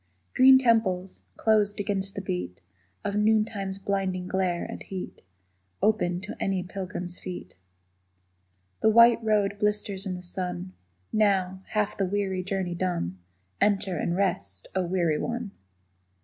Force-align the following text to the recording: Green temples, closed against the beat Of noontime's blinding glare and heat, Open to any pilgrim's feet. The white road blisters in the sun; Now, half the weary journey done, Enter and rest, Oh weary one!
Green 0.33 0.57
temples, 0.57 1.21
closed 1.37 1.79
against 1.79 2.15
the 2.15 2.21
beat 2.21 2.59
Of 3.05 3.15
noontime's 3.15 3.77
blinding 3.77 4.27
glare 4.27 4.65
and 4.65 4.81
heat, 4.81 5.21
Open 5.79 6.19
to 6.21 6.35
any 6.39 6.63
pilgrim's 6.63 7.19
feet. 7.19 7.53
The 8.79 8.89
white 8.89 9.23
road 9.23 9.59
blisters 9.59 10.07
in 10.07 10.15
the 10.15 10.23
sun; 10.23 10.73
Now, 11.13 11.61
half 11.67 11.95
the 11.95 12.05
weary 12.07 12.43
journey 12.43 12.73
done, 12.73 13.19
Enter 13.61 13.95
and 13.95 14.15
rest, 14.17 14.67
Oh 14.73 14.87
weary 14.87 15.19
one! 15.19 15.51